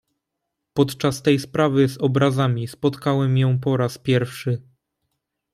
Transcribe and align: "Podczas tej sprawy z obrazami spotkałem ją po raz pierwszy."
"Podczas 0.73 1.21
tej 1.23 1.39
sprawy 1.39 1.87
z 1.89 1.97
obrazami 1.97 2.67
spotkałem 2.67 3.37
ją 3.37 3.59
po 3.59 3.77
raz 3.77 3.97
pierwszy." 3.97 4.61